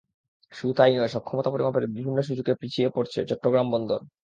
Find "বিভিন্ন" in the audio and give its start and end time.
1.95-2.19